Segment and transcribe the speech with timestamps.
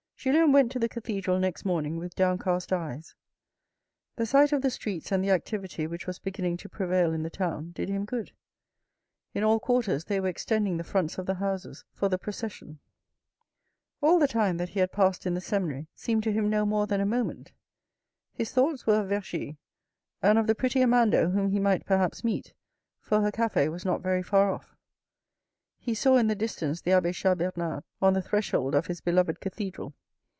[0.23, 3.15] Julien went to the cathedral next morning with downcast eyes.
[4.17, 7.31] The sight of the streets and the activity which was beginning to prevail in the
[7.31, 8.31] town did him good.
[9.33, 12.77] In all quarters they were extending the fronts of the houses for the procession.
[13.99, 16.85] All the time that he had passed in the seminary seemed to him no more
[16.85, 17.51] than a moment.
[18.31, 19.57] His thoughts were of Vergy,
[20.21, 22.53] and of the pretty Amanda whom he might perhaps meet,
[22.99, 24.75] for her cafe was not very far off.
[25.79, 29.39] He saw in the distance the abbe Chas Bernard on the threshold of his beloved
[29.39, 29.95] cathedral.